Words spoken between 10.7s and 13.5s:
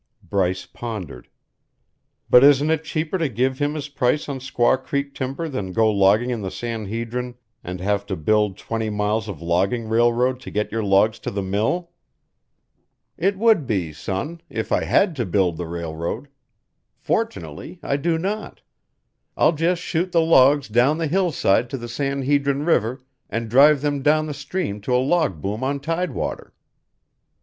your logs to the mill?" "It